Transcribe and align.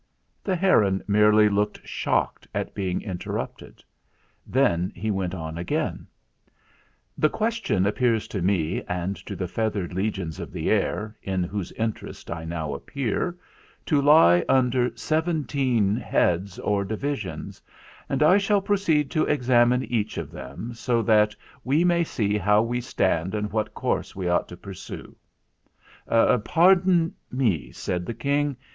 The 0.43 0.55
heron 0.55 1.03
merely 1.07 1.47
looked 1.47 1.87
shocked 1.87 2.47
at 2.55 2.73
being 2.73 3.03
interrupted. 3.03 3.83
Then 4.47 4.91
he 4.95 5.11
went 5.11 5.35
on 5.35 5.59
again: 5.59 6.07
"The 7.19 7.29
question 7.29 7.85
appears 7.85 8.27
to 8.29 8.41
me, 8.41 8.81
and 8.87 9.15
to 9.27 9.35
the 9.35 9.47
feathered 9.47 9.93
legions 9.93 10.39
of 10.39 10.51
the 10.51 10.71
air, 10.71 11.15
in 11.21 11.43
whose 11.43 11.71
interest 11.73 12.31
I 12.31 12.45
now 12.45 12.73
appear, 12.73 13.37
to 13.85 14.01
lie 14.01 14.43
under 14.49 14.89
seventeen 14.97 15.97
heads 15.97 16.57
or 16.57 16.83
divisions; 16.83 17.61
and 18.09 18.23
I 18.23 18.39
shall 18.39 18.59
proceed 18.59 19.11
to 19.11 19.25
examine 19.27 19.83
each 19.83 20.17
of 20.17 20.31
them, 20.31 20.73
so 20.73 21.03
that 21.03 21.35
we 21.63 21.83
may 21.83 22.03
see 22.03 22.39
how 22.39 22.63
we 22.63 22.81
stand 22.81 23.35
and 23.35 23.51
what 23.51 23.75
course 23.75 24.15
we 24.15 24.27
ought 24.27 24.47
to 24.47 24.57
pursue." 24.57 25.15
"Pardon 26.07 27.13
me," 27.29 27.71
said 27.71 28.07
the 28.07 28.15
King. 28.15 28.57